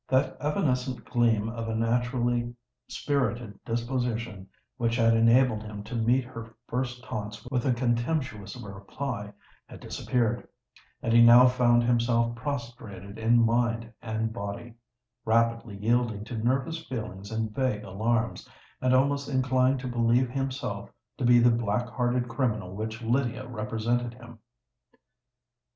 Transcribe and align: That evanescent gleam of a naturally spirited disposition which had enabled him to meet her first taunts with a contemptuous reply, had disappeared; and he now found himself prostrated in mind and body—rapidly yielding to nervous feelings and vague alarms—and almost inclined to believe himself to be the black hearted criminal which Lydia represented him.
That 0.07 0.35
evanescent 0.41 1.05
gleam 1.05 1.47
of 1.47 1.69
a 1.69 1.75
naturally 1.75 2.55
spirited 2.87 3.63
disposition 3.63 4.47
which 4.77 4.95
had 4.95 5.13
enabled 5.13 5.61
him 5.61 5.83
to 5.83 5.95
meet 5.95 6.23
her 6.23 6.55
first 6.67 7.03
taunts 7.03 7.45
with 7.51 7.67
a 7.67 7.73
contemptuous 7.73 8.57
reply, 8.59 9.31
had 9.67 9.79
disappeared; 9.79 10.47
and 11.03 11.13
he 11.13 11.21
now 11.21 11.45
found 11.47 11.83
himself 11.83 12.35
prostrated 12.35 13.19
in 13.19 13.45
mind 13.45 13.93
and 14.01 14.33
body—rapidly 14.33 15.77
yielding 15.77 16.23
to 16.23 16.35
nervous 16.35 16.83
feelings 16.87 17.29
and 17.31 17.53
vague 17.53 17.83
alarms—and 17.83 18.95
almost 18.95 19.29
inclined 19.29 19.79
to 19.81 19.87
believe 19.87 20.31
himself 20.31 20.89
to 21.19 21.25
be 21.25 21.37
the 21.37 21.51
black 21.51 21.87
hearted 21.89 22.27
criminal 22.27 22.75
which 22.75 23.03
Lydia 23.03 23.47
represented 23.47 24.15
him. 24.15 24.39